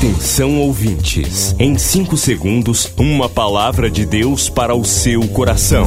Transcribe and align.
Atenção 0.00 0.58
ouvintes, 0.58 1.54
em 1.58 1.76
5 1.76 2.16
segundos, 2.16 2.90
uma 2.96 3.28
palavra 3.28 3.90
de 3.90 4.06
Deus 4.06 4.48
para 4.48 4.74
o 4.74 4.82
seu 4.82 5.28
coração. 5.28 5.86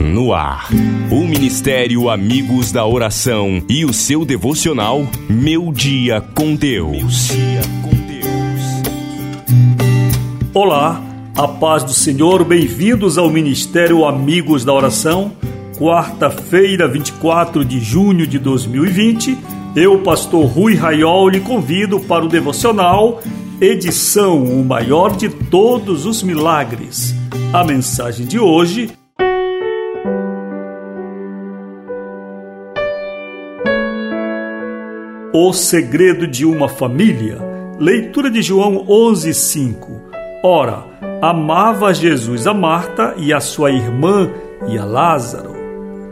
No 0.00 0.32
ar, 0.32 0.70
o 1.10 1.26
Ministério 1.26 2.08
Amigos 2.08 2.72
da 2.72 2.86
Oração 2.86 3.62
e 3.68 3.84
o 3.84 3.92
seu 3.92 4.24
devocional 4.24 5.06
Meu 5.28 5.70
Dia 5.74 6.22
com 6.34 6.54
Deus. 6.54 7.28
Olá, 10.54 11.04
a 11.36 11.46
paz 11.46 11.84
do 11.84 11.92
Senhor, 11.92 12.44
bem-vindos 12.44 13.18
ao 13.18 13.28
Ministério 13.28 14.06
Amigos 14.06 14.64
da 14.64 14.72
Oração 14.72 15.32
quarta-feira, 15.80 16.86
24 16.86 17.64
de 17.64 17.80
junho 17.80 18.26
de 18.26 18.38
2020. 18.38 19.38
Eu, 19.74 20.02
pastor 20.02 20.44
Rui 20.44 20.74
Raiol, 20.74 21.30
lhe 21.30 21.40
convido 21.40 21.98
para 21.98 22.22
o 22.22 22.28
devocional 22.28 23.22
edição 23.58 24.44
O 24.44 24.62
Maior 24.62 25.16
de 25.16 25.30
Todos 25.30 26.04
os 26.04 26.22
Milagres. 26.22 27.14
A 27.50 27.64
mensagem 27.64 28.26
de 28.26 28.38
hoje 28.38 28.90
O 35.32 35.52
segredo 35.52 36.26
de 36.26 36.44
uma 36.44 36.68
família. 36.68 37.38
Leitura 37.78 38.30
de 38.30 38.42
João 38.42 38.84
11:5. 38.86 40.02
Ora, 40.42 40.84
amava 41.22 41.94
Jesus 41.94 42.46
a 42.46 42.52
Marta 42.52 43.14
e 43.16 43.32
a 43.32 43.40
sua 43.40 43.70
irmã 43.70 44.30
e 44.68 44.76
a 44.76 44.84
Lázaro. 44.84 45.59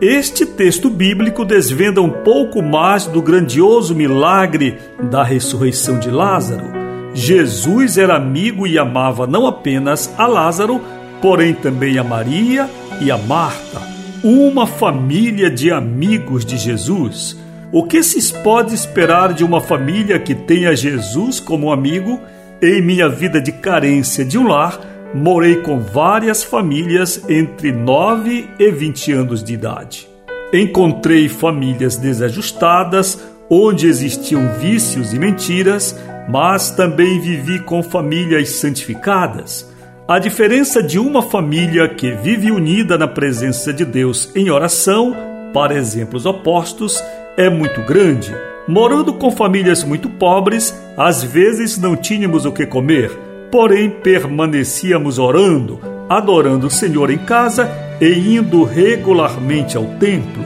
Este 0.01 0.47
texto 0.47 0.89
bíblico 0.89 1.45
desvenda 1.45 2.01
um 2.01 2.09
pouco 2.09 2.63
mais 2.63 3.07
do 3.07 3.21
grandioso 3.21 3.97
milagre 3.97 4.79
da 5.11 5.25
ressurreição 5.25 5.99
de 5.99 6.09
Lázaro. 6.09 6.67
Jesus 7.13 7.99
era 7.99 8.15
amigo 8.15 8.65
e 8.65 8.79
amava 8.79 9.27
não 9.27 9.45
apenas 9.45 10.15
a 10.17 10.25
Lázaro, 10.25 10.81
porém 11.21 11.53
também 11.53 11.99
a 11.99 12.05
Maria 12.05 12.71
e 13.01 13.11
a 13.11 13.19
Marta, 13.19 13.83
uma 14.23 14.69
família 14.69 15.51
de 15.51 15.73
amigos 15.73 16.45
de 16.45 16.57
Jesus. 16.57 17.37
O 17.73 17.83
que 17.83 18.01
se 18.01 18.33
pode 18.35 18.77
esperar 18.77 19.33
de 19.33 19.43
uma 19.43 19.61
família 19.61 20.21
que 20.21 20.33
tenha 20.33 20.77
Jesus 20.77 21.41
como 21.41 21.73
amigo? 21.73 22.21
Em 22.63 22.81
minha 22.81 23.09
vida 23.09 23.41
de 23.41 23.51
carência 23.51 24.25
de 24.25 24.39
um 24.39 24.47
lar, 24.47 24.79
morei 25.15 25.57
com 25.57 25.81
várias 25.81 26.45
famílias 26.45 27.23
entre 27.29 27.73
9 27.73 28.49
e 28.59 28.71
20 28.71 29.13
anos 29.13 29.43
de 29.43 29.55
idade. 29.55 30.09
Encontrei 30.53 31.29
famílias 31.29 31.97
desajustadas, 31.97 33.19
onde 33.51 33.87
existiam 33.87 34.53
vícios 34.59 35.13
e 35.13 35.19
mentiras, 35.19 35.99
mas 36.29 36.71
também 36.71 37.21
vivi 37.21 37.59
com 37.61 37.83
famílias 37.83 38.51
santificadas. 38.51 39.69
A 40.07 40.19
diferença 40.19 40.83
de 40.83 40.99
uma 40.99 41.23
família 41.23 41.89
que 41.89 42.13
vive 42.13 42.51
unida 42.51 42.97
na 42.97 43.07
presença 43.07 43.73
de 43.73 43.85
Deus 43.85 44.31
em 44.35 44.51
oração, 44.51 45.15
para 45.53 45.75
exemplos 45.75 46.25
opostos, 46.25 47.03
é 47.37 47.51
muito 47.51 47.83
grande. 47.83 48.35
Morando 48.67 49.15
com 49.15 49.31
famílias 49.31 49.83
muito 49.85 50.09
pobres, 50.11 50.75
às 50.97 51.23
vezes 51.23 51.79
não 51.79 51.97
tínhamos 51.97 52.45
o 52.45 52.53
que 52.53 52.67
comer 52.67 53.28
Porém, 53.51 53.91
permanecíamos 53.91 55.19
orando, 55.19 55.81
adorando 56.09 56.67
o 56.67 56.71
Senhor 56.71 57.11
em 57.11 57.19
casa 57.19 57.71
e 58.01 58.37
indo 58.37 58.63
regularmente 58.65 59.77
ao 59.77 59.85
templo. 59.99 60.45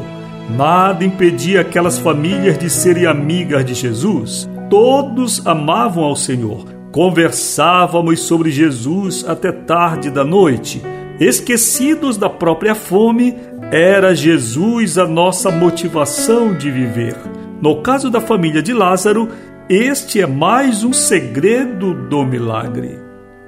Nada 0.57 1.05
impedia 1.05 1.63
aquelas 1.63 1.99
famílias 1.99 2.59
de 2.59 2.69
serem 2.69 3.07
amigas 3.07 3.65
de 3.65 3.75
Jesus. 3.75 4.49
Todos 4.69 5.47
amavam 5.47 6.05
ao 6.05 6.17
Senhor. 6.17 6.65
Conversávamos 6.93 8.21
sobre 8.21 8.51
Jesus 8.51 9.25
até 9.27 9.51
tarde 9.51 10.11
da 10.11 10.25
noite. 10.25 10.83
Esquecidos 11.19 12.17
da 12.17 12.29
própria 12.29 12.75
fome, 12.75 13.35
era 13.71 14.15
Jesus 14.15 14.99
a 14.99 15.07
nossa 15.07 15.51
motivação 15.51 16.53
de 16.53 16.71
viver. 16.71 17.17
No 17.63 17.81
caso 17.81 18.11
da 18.11 18.21
família 18.21 18.63
de 18.63 18.75
Lázaro, 18.75 19.29
este 19.69 20.21
é 20.21 20.27
mais 20.27 20.83
um 20.83 20.93
segredo 20.93 21.95
do 21.95 22.25
milagre. 22.25 22.99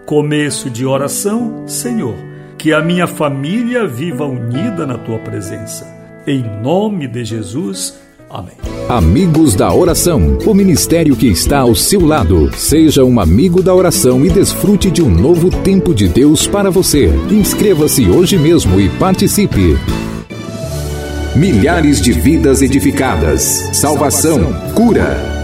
Começo 0.07 0.71
de 0.71 0.87
oração, 0.87 1.65
Senhor, 1.67 2.15
que 2.57 2.73
a 2.73 2.81
minha 2.81 3.07
família 3.07 3.87
viva 3.87 4.25
unida 4.25 4.87
na 4.87 4.97
tua 4.97 5.19
presença. 5.19 5.87
Em 6.27 6.43
nome 6.63 7.09
de 7.09 7.25
Jesus. 7.25 7.99
Amém. 8.31 8.55
Amigos 8.89 9.55
da 9.55 9.73
Oração, 9.73 10.39
o 10.47 10.55
ministério 10.55 11.17
que 11.17 11.27
está 11.27 11.61
ao 11.61 11.75
seu 11.75 12.05
lado. 12.05 12.51
Seja 12.57 13.05
um 13.05 13.21
amigo 13.21 13.63
da 13.63 13.75
oração 13.75 14.25
e 14.25 14.31
desfrute 14.31 14.91
de 14.91 15.03
um 15.03 15.11
novo 15.11 15.51
tempo 15.63 15.95
de 15.95 16.09
Deus 16.09 16.47
para 16.47 16.71
você. 16.71 17.07
Inscreva-se 17.31 18.09
hoje 18.09 18.39
mesmo 18.39 18.81
e 18.81 18.89
participe. 18.89 19.77
Milhares 21.37 22.01
de 22.01 22.13
vidas 22.13 22.63
edificadas, 22.63 23.43
salvação, 23.73 24.53
cura. 24.75 25.44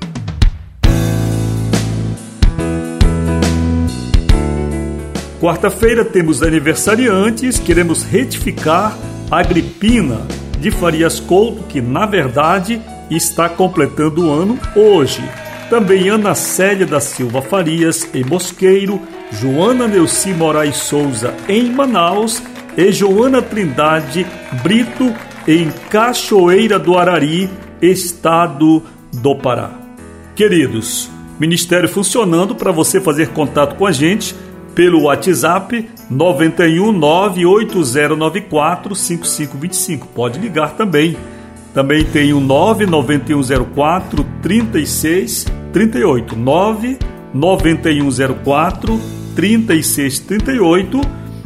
Quarta-feira 5.41 6.05
temos 6.05 6.43
aniversariantes, 6.43 7.57
queremos 7.57 8.03
retificar 8.03 8.95
a 9.31 9.39
Agripina 9.39 10.21
de 10.59 10.69
Farias 10.69 11.19
Couto, 11.19 11.63
que 11.63 11.81
na 11.81 12.05
verdade 12.05 12.79
está 13.09 13.49
completando 13.49 14.27
o 14.27 14.31
ano 14.31 14.59
hoje. 14.75 15.27
Também 15.67 16.09
Ana 16.09 16.35
Célia 16.35 16.85
da 16.85 16.99
Silva 16.99 17.41
Farias, 17.41 18.07
em 18.13 18.23
Mosqueiro, 18.23 19.01
Joana 19.31 19.87
Neuci 19.87 20.29
Moraes 20.29 20.77
Souza, 20.77 21.33
em 21.49 21.71
Manaus, 21.71 22.39
e 22.77 22.91
Joana 22.91 23.41
Trindade 23.41 24.27
Brito, 24.61 25.11
em 25.47 25.71
Cachoeira 25.89 26.77
do 26.77 26.99
Arari, 26.99 27.49
estado 27.81 28.83
do 29.11 29.35
Pará. 29.35 29.71
Queridos, 30.35 31.09
Ministério 31.39 31.89
funcionando 31.89 32.53
para 32.53 32.71
você 32.71 33.01
fazer 33.01 33.29
contato 33.29 33.75
com 33.75 33.87
a 33.87 33.91
gente 33.91 34.35
pelo 34.75 35.03
WhatsApp 35.03 35.89
91 36.09 36.91
98094 36.91 38.95
5525. 38.95 40.07
Pode 40.07 40.39
ligar 40.39 40.75
também. 40.75 41.15
Também 41.73 42.03
tem 42.03 42.33
o 42.33 42.39
99104 42.39 44.25
3638 44.41 46.35
99104 46.35 48.99
3638. 49.35 51.01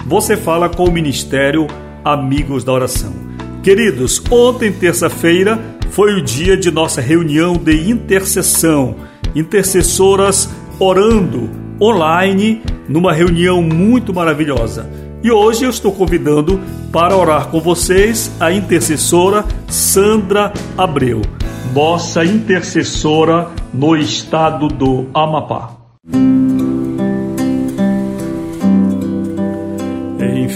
Você 0.07 0.38
fala 0.38 0.69
com 0.69 0.86
o 0.86 0.92
Ministério 0.92 1.68
Amigos 2.03 2.63
da 2.63 2.72
Oração. 2.72 3.13
Queridos, 3.62 4.22
ontem, 4.30 4.72
terça-feira, 4.72 5.59
foi 5.90 6.13
o 6.13 6.22
dia 6.22 6.57
de 6.57 6.69
nossa 6.69 7.02
reunião 7.02 7.56
de 7.56 7.90
intercessão. 7.90 8.95
Intercessoras 9.36 10.50
orando 10.80 11.50
online 11.81 12.62
numa 12.88 13.14
reunião 13.14 13.62
muito 13.62 14.14
maravilhosa. 14.14 14.90
E 15.24 15.32
hoje 15.32 15.66
eu 15.66 15.70
estou 15.70 15.92
convidando 15.92 16.60
para 16.92 17.18
orar 17.18 17.48
com 17.48 17.60
vocês 17.60 18.32
a 18.40 18.52
intercessora 18.52 19.44
Sandra 19.68 20.54
Abreu, 20.78 21.22
nossa 21.74 22.24
intercessora 22.24 23.50
no 23.74 23.96
estado 23.96 24.68
do 24.68 25.08
Amapá. 25.14 25.72
Em 30.20 30.48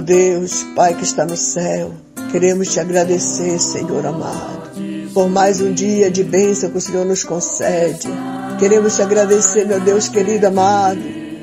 Amado 0.00 0.06
Deus, 0.06 0.62
Pai 0.74 0.94
que 0.94 1.04
está 1.04 1.26
no 1.26 1.36
céu, 1.36 1.92
queremos 2.32 2.68
te 2.68 2.80
agradecer, 2.80 3.58
Senhor 3.58 4.06
amado. 4.06 4.70
por 5.12 5.28
mais 5.28 5.60
um 5.60 5.74
dia 5.74 6.10
de 6.10 6.24
bênção 6.24 6.70
que 6.70 6.78
o 6.78 6.80
Senhor 6.80 7.04
nos 7.04 7.22
concede. 7.22 8.08
Queremos 8.58 8.96
te 8.96 9.02
agradecer, 9.02 9.66
meu 9.66 9.78
Deus 9.78 10.08
querido 10.08 10.46
amado, 10.46 11.00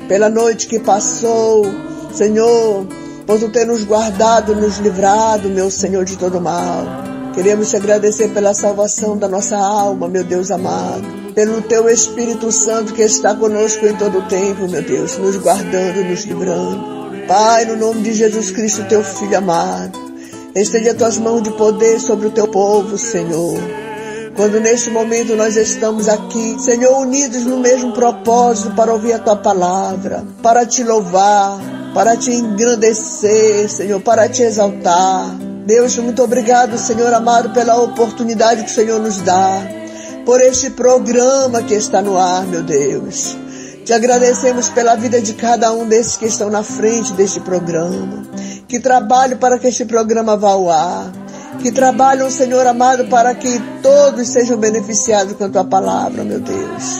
pela 0.08 0.28
noite 0.28 0.66
que 0.66 0.80
passou, 0.80 1.66
Senhor, 2.12 2.84
por 3.26 3.38
tu 3.38 3.48
ter 3.48 3.64
nos 3.64 3.84
guardado, 3.84 4.56
nos 4.56 4.78
livrado, 4.78 5.48
meu 5.48 5.70
Senhor, 5.70 6.04
de 6.04 6.16
todo 6.16 6.40
mal. 6.40 6.84
Queremos 7.34 7.70
te 7.70 7.76
agradecer 7.76 8.28
pela 8.30 8.54
salvação 8.54 9.16
da 9.16 9.28
nossa 9.28 9.56
alma, 9.56 10.08
meu 10.08 10.24
Deus 10.24 10.50
amado, 10.50 11.04
pelo 11.32 11.62
teu 11.62 11.88
Espírito 11.88 12.50
Santo 12.50 12.92
que 12.92 13.02
está 13.02 13.36
conosco 13.36 13.86
em 13.86 13.94
todo 13.94 14.18
o 14.18 14.22
tempo, 14.22 14.68
meu 14.68 14.82
Deus, 14.82 15.16
nos 15.16 15.36
guardando, 15.36 16.04
nos 16.04 16.24
livrando. 16.24 16.97
Pai, 17.28 17.66
no 17.66 17.76
nome 17.76 18.00
de 18.00 18.14
Jesus 18.14 18.50
Cristo, 18.50 18.86
teu 18.88 19.04
Filho 19.04 19.36
amado, 19.36 19.98
estende 20.54 20.88
as 20.88 20.96
tuas 20.96 21.18
mãos 21.18 21.42
de 21.42 21.50
poder 21.50 22.00
sobre 22.00 22.26
o 22.26 22.30
teu 22.30 22.48
povo, 22.48 22.96
Senhor. 22.96 23.60
Quando 24.34 24.58
neste 24.58 24.88
momento 24.88 25.36
nós 25.36 25.54
estamos 25.54 26.08
aqui, 26.08 26.56
Senhor, 26.58 26.96
unidos 26.96 27.44
no 27.44 27.58
mesmo 27.58 27.92
propósito 27.92 28.74
para 28.74 28.94
ouvir 28.94 29.12
a 29.12 29.18
tua 29.18 29.36
palavra, 29.36 30.24
para 30.42 30.64
te 30.64 30.82
louvar, 30.82 31.60
para 31.92 32.16
te 32.16 32.32
engrandecer, 32.32 33.68
Senhor, 33.68 34.00
para 34.00 34.26
te 34.26 34.42
exaltar. 34.42 35.36
Deus, 35.66 35.98
muito 35.98 36.22
obrigado, 36.22 36.78
Senhor 36.78 37.12
amado, 37.12 37.50
pela 37.50 37.76
oportunidade 37.76 38.64
que 38.64 38.70
o 38.70 38.74
Senhor 38.74 39.00
nos 39.00 39.20
dá, 39.20 39.60
por 40.24 40.40
este 40.40 40.70
programa 40.70 41.62
que 41.62 41.74
está 41.74 42.00
no 42.00 42.16
ar, 42.16 42.46
meu 42.46 42.62
Deus. 42.62 43.36
Te 43.88 43.94
agradecemos 43.94 44.68
pela 44.68 44.96
vida 44.96 45.18
de 45.18 45.32
cada 45.32 45.72
um 45.72 45.88
desses 45.88 46.18
que 46.18 46.26
estão 46.26 46.50
na 46.50 46.62
frente 46.62 47.14
deste 47.14 47.40
programa, 47.40 48.22
que 48.68 48.78
trabalham 48.78 49.38
para 49.38 49.58
que 49.58 49.66
este 49.66 49.86
programa 49.86 50.36
vá 50.36 50.50
ao 50.50 50.70
ar, 50.70 51.10
que 51.62 51.72
trabalham, 51.72 52.30
Senhor 52.30 52.66
amado, 52.66 53.08
para 53.08 53.34
que 53.34 53.58
todos 53.82 54.28
sejam 54.28 54.58
beneficiados 54.58 55.32
com 55.32 55.44
a 55.44 55.48
tua 55.48 55.64
palavra, 55.64 56.22
meu 56.22 56.38
Deus. 56.38 56.98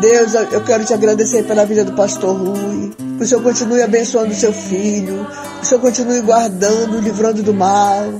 Deus, 0.00 0.32
eu 0.50 0.64
quero 0.64 0.82
te 0.86 0.94
agradecer 0.94 1.42
pela 1.42 1.66
vida 1.66 1.84
do 1.84 1.92
pastor 1.92 2.34
Rui. 2.34 2.90
Que 3.18 3.24
o 3.24 3.26
Senhor 3.26 3.42
continue 3.42 3.82
abençoando 3.82 4.32
o 4.32 4.34
seu 4.34 4.54
filho. 4.54 5.26
Que 5.58 5.66
o 5.66 5.68
Senhor 5.68 5.80
continue 5.82 6.22
guardando, 6.22 7.00
livrando 7.00 7.42
do 7.42 7.52
mal. 7.52 8.14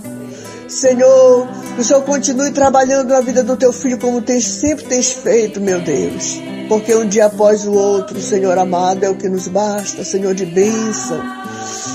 Senhor, 0.70 1.48
que 1.74 1.80
o 1.80 1.84
Senhor 1.84 2.02
continue 2.02 2.52
trabalhando 2.52 3.08
na 3.08 3.20
vida 3.20 3.42
do 3.42 3.56
teu 3.56 3.72
filho 3.72 3.98
como 3.98 4.22
tens, 4.22 4.46
sempre 4.46 4.84
tens 4.84 5.10
feito, 5.10 5.60
meu 5.60 5.80
Deus. 5.80 6.40
Porque 6.68 6.94
um 6.94 7.06
dia 7.06 7.26
após 7.26 7.66
o 7.66 7.72
outro, 7.72 8.20
Senhor 8.20 8.56
amado, 8.56 9.02
é 9.02 9.10
o 9.10 9.16
que 9.16 9.28
nos 9.28 9.48
basta, 9.48 10.04
Senhor 10.04 10.32
de 10.32 10.46
bênção. 10.46 11.20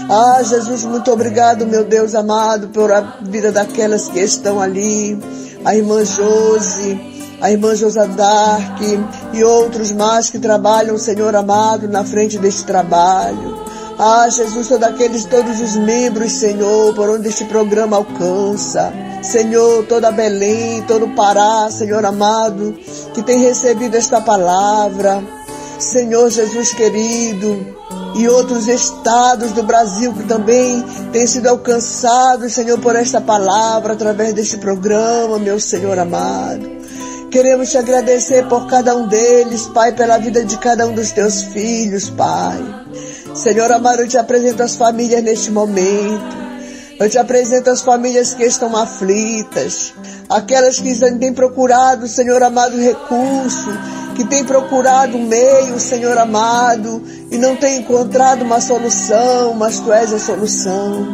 Ah, 0.10 0.44
Jesus, 0.44 0.84
muito 0.84 1.10
obrigado, 1.10 1.66
meu 1.66 1.86
Deus 1.86 2.14
amado, 2.14 2.68
pela 2.68 3.18
vida 3.22 3.52
daquelas 3.52 4.10
que 4.10 4.20
estão 4.20 4.60
ali. 4.60 5.18
A 5.64 5.76
irmã 5.76 6.04
Josi, 6.04 7.00
a 7.42 7.52
irmã 7.52 7.74
Josadark 7.76 8.82
e 9.34 9.44
outros 9.44 9.92
mais 9.94 10.30
que 10.30 10.38
trabalham, 10.38 10.98
Senhor 10.98 11.34
amado, 11.36 11.88
na 11.88 12.04
frente 12.04 12.38
deste 12.38 12.66
trabalho. 12.66 13.65
Ah, 13.98 14.28
Jesus, 14.30 14.68
todos 14.68 14.88
aqueles, 14.88 15.26
todos 15.26 15.60
os 15.62 15.76
membros, 15.78 16.34
Senhor, 16.34 16.94
por 16.94 17.10
onde 17.10 17.30
este 17.30 17.46
programa 17.46 17.98
alcança. 17.98 18.92
Senhor, 19.24 19.86
toda 19.86 20.12
Belém, 20.12 20.84
todo 20.84 21.08
Pará, 21.16 21.70
Senhor 21.72 22.06
amado, 22.06 22.78
que 23.14 23.24
tem 23.24 23.40
recebido 23.40 23.96
esta 23.96 24.20
palavra. 24.20 25.24
Senhor 25.80 26.30
Jesus 26.30 26.74
querido, 26.74 27.76
e 28.16 28.28
outros 28.30 28.68
estados 28.68 29.52
do 29.52 29.64
Brasil 29.64 30.14
que 30.14 30.24
também 30.24 30.84
têm 31.12 31.28
sido 31.28 31.48
alcançados, 31.48 32.54
Senhor, 32.54 32.80
por 32.80 32.96
esta 32.96 33.20
palavra, 33.20 33.94
através 33.94 34.34
deste 34.34 34.58
programa, 34.58 35.38
meu 35.38 35.60
Senhor 35.60 35.98
amado. 36.00 36.76
Queremos 37.36 37.70
te 37.70 37.78
agradecer 37.78 38.48
por 38.48 38.66
cada 38.66 38.96
um 38.96 39.10
deles, 39.10 39.68
Pai, 39.68 39.92
pela 39.92 40.18
vida 40.18 40.46
de 40.46 40.58
cada 40.58 40.88
um 40.88 40.94
dos 40.94 41.12
teus 41.12 41.44
filhos, 41.44 42.10
Pai. 42.10 42.64
Senhor 43.36 43.70
amado, 43.74 44.04
eu 44.04 44.08
te 44.08 44.18
apresento 44.18 44.64
as 44.64 44.78
famílias 44.78 45.22
neste 45.22 45.52
momento. 45.52 46.34
Eu 46.98 47.10
te 47.10 47.18
apresento 47.18 47.70
as 47.70 47.82
famílias 47.82 48.34
que 48.34 48.46
estão 48.46 48.74
aflitas, 48.74 49.94
aquelas 50.30 50.80
que 50.80 50.98
têm 51.20 51.34
procurado, 51.34 52.08
Senhor 52.08 52.42
amado, 52.42 52.78
recurso, 52.78 53.70
que 54.16 54.24
têm 54.24 54.46
procurado 54.46 55.20
meio, 55.20 55.78
Senhor 55.78 56.18
amado, 56.18 57.04
e 57.30 57.38
não 57.38 57.58
têm 57.58 57.80
encontrado 57.80 58.44
uma 58.44 58.62
solução, 58.62 59.54
mas 59.56 59.82
Tu 59.82 59.92
és 59.92 60.14
a 60.14 60.20
solução. 60.20 61.06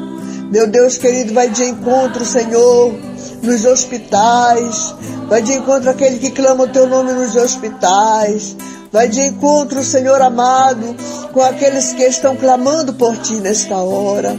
Meu 0.51 0.67
Deus 0.67 0.99
querido, 0.99 1.33
vai 1.33 1.49
de 1.49 1.63
encontro, 1.63 2.23
Senhor, 2.23 2.93
nos 3.41 3.65
hospitais, 3.65 4.93
vai 5.27 5.41
de 5.41 5.53
encontro 5.53 5.89
aquele 5.89 6.19
que 6.19 6.31
clama 6.31 6.63
o 6.63 6.67
teu 6.67 6.87
nome 6.87 7.13
nos 7.13 7.35
hospitais, 7.35 8.55
vai 8.91 9.07
de 9.07 9.21
encontro, 9.21 9.83
Senhor 9.83 10.21
amado, 10.21 10.95
com 11.31 11.41
aqueles 11.41 11.93
que 11.93 12.03
estão 12.03 12.35
clamando 12.35 12.93
por 12.93 13.17
ti 13.17 13.35
nesta 13.35 13.77
hora. 13.77 14.35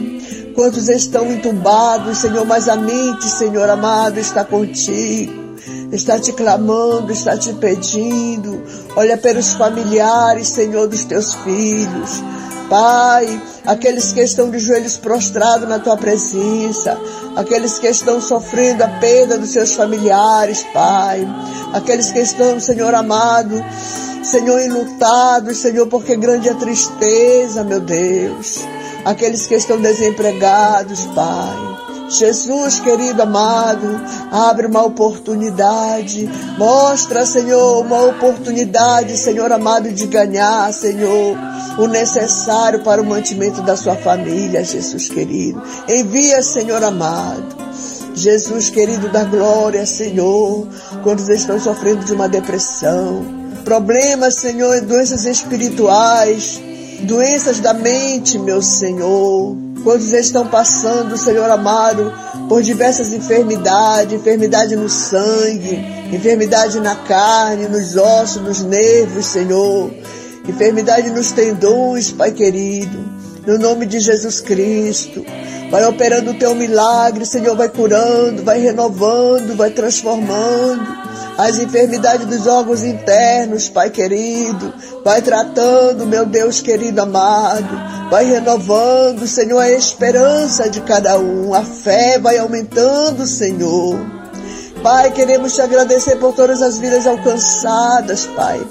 Quantos 0.55 0.87
estão 0.87 1.31
entubados, 1.31 2.19
Senhor, 2.19 2.45
mas 2.45 2.69
a 2.69 2.75
mente, 2.75 3.25
Senhor 3.25 3.67
amado, 3.69 4.19
está 4.19 4.45
contigo 4.45 5.43
está 5.95 6.19
te 6.19 6.33
clamando, 6.33 7.11
está 7.11 7.37
te 7.37 7.53
pedindo. 7.53 8.63
Olha 8.95 9.17
pelos 9.17 9.53
familiares, 9.53 10.47
Senhor, 10.49 10.87
dos 10.87 11.03
teus 11.03 11.33
filhos. 11.35 12.23
Pai, 12.69 13.41
aqueles 13.65 14.11
que 14.11 14.21
estão 14.21 14.49
de 14.49 14.59
joelhos 14.59 14.97
prostrados 14.97 15.67
na 15.67 15.79
tua 15.79 15.97
presença, 15.97 16.97
aqueles 17.35 17.79
que 17.79 17.87
estão 17.87 18.21
sofrendo 18.21 18.83
a 18.83 18.87
perda 18.87 19.37
dos 19.37 19.49
seus 19.49 19.73
familiares, 19.73 20.65
Pai, 20.73 21.27
aqueles 21.73 22.11
que 22.11 22.19
estão, 22.19 22.59
Senhor 22.59 22.93
amado, 22.93 23.63
Senhor, 24.23 24.61
enlutados, 24.61 25.57
Senhor, 25.57 25.87
porque 25.87 26.15
grande 26.15 26.49
é 26.49 26.51
a 26.51 26.55
tristeza, 26.55 27.63
meu 27.63 27.79
Deus, 27.79 28.59
aqueles 29.05 29.45
que 29.47 29.55
estão 29.55 29.79
desempregados, 29.79 31.05
Pai. 31.07 31.72
Jesus, 32.09 32.79
querido 32.79 33.23
amado, 33.23 33.87
abre 34.31 34.67
uma 34.67 34.83
oportunidade, 34.83 36.29
mostra, 36.57 37.25
Senhor, 37.25 37.83
uma 37.83 38.03
oportunidade, 38.03 39.17
Senhor 39.17 39.51
amado, 39.51 39.91
de 39.91 40.05
ganhar, 40.07 40.71
Senhor, 40.73 41.37
o 41.77 41.87
necessário 41.87 42.83
para 42.83 43.01
o 43.01 43.05
mantimento 43.05 43.61
da 43.61 43.75
sua 43.75 43.95
família, 43.95 44.63
Jesus 44.63 45.09
querido. 45.09 45.61
Envia, 45.87 46.43
Senhor 46.43 46.83
amado. 46.83 47.63
Jesus 48.15 48.69
querido 48.69 49.09
da 49.09 49.23
glória, 49.23 49.85
Senhor, 49.85 50.67
quando 51.01 51.27
estão 51.31 51.59
sofrendo 51.59 52.05
de 52.05 52.13
uma 52.13 52.29
depressão, 52.29 53.25
problemas, 53.65 54.35
Senhor, 54.35 54.81
doenças 54.81 55.25
espirituais, 55.25 56.61
doenças 57.01 57.59
da 57.59 57.73
mente, 57.73 58.37
meu 58.37 58.61
Senhor. 58.61 59.72
Quantos 59.83 60.13
estão 60.13 60.47
passando, 60.47 61.17
Senhor 61.17 61.49
amado, 61.49 62.13
por 62.47 62.63
diversas 62.63 63.11
enfermidades, 63.11 64.13
enfermidade 64.13 64.75
no 64.77 64.87
sangue, 64.87 65.75
enfermidade 66.11 66.79
na 66.79 66.95
carne, 66.95 67.67
nos 67.67 67.97
ossos, 67.97 68.41
nos 68.41 68.61
nervos, 68.61 69.25
Senhor, 69.25 69.91
enfermidade 70.47 71.09
nos 71.09 71.31
tendões, 71.31 72.11
Pai 72.11 72.31
querido, 72.31 73.12
no 73.45 73.57
nome 73.57 73.85
de 73.85 73.99
Jesus 73.99 74.41
Cristo. 74.41 75.25
Vai 75.69 75.85
operando 75.85 76.31
o 76.31 76.37
teu 76.37 76.53
milagre, 76.53 77.25
Senhor, 77.25 77.55
vai 77.55 77.69
curando, 77.69 78.43
vai 78.43 78.59
renovando, 78.59 79.55
vai 79.55 79.71
transformando 79.71 81.03
as 81.37 81.57
enfermidades 81.57 82.27
dos 82.27 82.45
órgãos 82.45 82.83
internos, 82.83 83.69
Pai 83.69 83.89
querido. 83.89 84.73
Vai 85.03 85.21
tratando, 85.21 86.05
meu 86.05 86.25
Deus 86.25 86.61
querido 86.61 87.01
amado. 87.01 88.09
Vai 88.09 88.25
renovando, 88.25 89.27
Senhor, 89.27 89.59
a 89.59 89.71
esperança 89.71 90.69
de 90.69 90.81
cada 90.81 91.17
um. 91.17 91.53
A 91.53 91.63
fé 91.63 92.19
vai 92.19 92.37
aumentando, 92.37 93.25
Senhor. 93.25 93.99
Pai, 94.83 95.11
queremos 95.11 95.55
te 95.55 95.61
agradecer 95.61 96.17
por 96.17 96.33
todas 96.33 96.61
as 96.61 96.77
vidas 96.77 97.07
alcançadas, 97.07 98.25
Pai. 98.27 98.61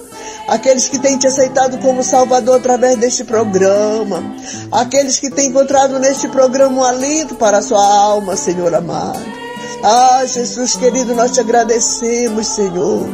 Aqueles 0.49 0.89
que 0.89 0.99
têm 0.99 1.17
te 1.17 1.27
aceitado 1.27 1.79
como 1.79 2.03
Salvador 2.03 2.57
através 2.57 2.97
deste 2.97 3.25
programa. 3.25 4.23
Aqueles 4.71 5.19
que 5.19 5.31
têm 5.31 5.49
encontrado 5.49 5.99
neste 5.99 6.29
programa 6.29 6.81
um 6.81 6.85
alento 6.85 7.35
para 7.37 7.59
a 7.59 7.63
sua 7.63 7.85
alma, 7.85 8.37
Senhor 8.37 8.75
amado. 8.75 9.43
Ah, 9.85 10.25
Jesus 10.25 10.77
querido, 10.77 11.13
nós 11.13 11.33
te 11.33 11.41
agradecemos, 11.41 12.47
Senhor, 12.47 13.05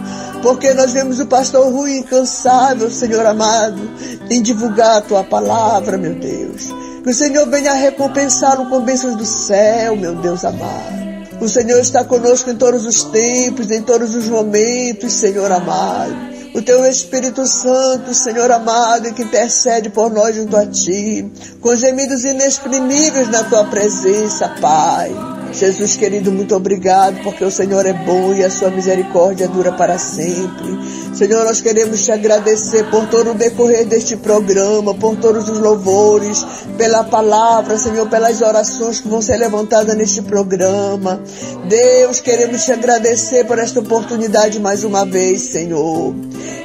porque 0.43 0.75
nós 0.75 0.93
vemos 0.93 1.19
o 1.19 1.27
pastor 1.27 1.73
Rui 1.73 1.97
incansável, 1.97 2.91
Senhor 2.91 3.25
amado, 3.25 3.91
em 4.29 4.43
divulgar 4.43 4.99
a 4.99 5.01
tua 5.01 5.25
palavra, 5.25 5.97
meu 5.97 6.15
Deus. 6.15 6.67
Que 7.03 7.11
o 7.11 7.15
Senhor 7.15 7.49
venha 7.49 7.73
recompensá-lo 7.73 8.67
com 8.67 8.81
bênçãos 8.81 9.17
do 9.17 9.25
céu, 9.25 9.97
meu 9.97 10.15
Deus 10.17 10.45
amado. 10.45 10.99
O 11.41 11.49
Senhor 11.49 11.81
está 11.81 12.05
conosco 12.05 12.51
em 12.51 12.57
todos 12.57 12.85
os 12.85 13.03
tempos, 13.05 13.71
em 13.71 13.81
todos 13.81 14.15
os 14.15 14.29
momentos, 14.29 15.13
Senhor 15.15 15.51
amado. 15.51 16.38
O 16.59 16.63
teu 16.63 16.85
Espírito 16.87 17.47
Santo, 17.47 18.13
Senhor 18.13 18.51
amado, 18.51 19.15
que 19.15 19.23
intercede 19.23 19.91
por 19.91 20.11
nós 20.11 20.35
junto 20.35 20.57
a 20.57 20.67
ti, 20.67 21.25
com 21.61 21.77
gemidos 21.77 22.25
inexprimíveis 22.25 23.31
na 23.31 23.45
tua 23.45 23.63
presença, 23.67 24.49
Pai. 24.61 25.38
Jesus 25.53 25.97
querido, 25.97 26.31
muito 26.31 26.55
obrigado, 26.55 27.23
porque 27.23 27.45
o 27.45 27.51
Senhor 27.51 27.85
é 27.87 27.93
bom 27.93 28.35
e 28.35 28.45
a 28.45 28.51
sua 28.51 28.71
misericórdia 28.71 29.49
dura 29.49 29.73
para 29.73 29.99
sempre. 29.99 30.79
Senhor, 31.15 31.45
nós 31.45 31.61
queremos 31.61 32.05
te 32.05 32.13
agradecer 32.13 32.89
por 32.91 33.07
todo 33.09 33.31
o 33.31 33.35
decorrer 33.35 33.87
deste 33.87 34.17
programa, 34.17 34.95
por 34.95 35.17
todos 35.17 35.49
os 35.49 35.59
louvores, 35.59 36.45
pela 36.77 37.03
palavra, 37.03 37.79
Senhor, 37.79 38.09
pelas 38.09 38.41
orações 38.41 39.01
que 39.01 39.09
vão 39.09 39.21
ser 39.21 39.37
levantadas 39.37 39.97
neste 39.97 40.23
programa. 40.23 41.21
Deus, 41.69 42.21
queremos 42.21 42.65
te 42.65 42.73
agradecer 42.73 43.45
por 43.47 43.59
esta 43.59 43.81
oportunidade 43.81 44.61
mais 44.61 44.85
uma 44.85 45.05
vez, 45.05 45.43
Senhor. 45.43 46.15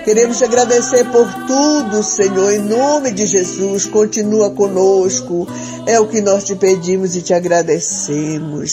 Queremos 0.04 0.38
te 0.38 0.44
agradecer 0.44 1.06
por 1.06 1.26
tudo, 1.48 2.04
Senhor, 2.04 2.52
em 2.52 2.60
nome 2.60 3.12
de 3.12 3.26
Jesus. 3.26 3.86
Continua 3.86 4.52
conosco. 4.52 5.48
É 5.86 5.98
o 5.98 6.08
que 6.08 6.20
nós 6.22 6.44
te 6.44 6.56
pedimos 6.56 7.16
e 7.16 7.22
te 7.22 7.34
agradecemos. 7.34 8.73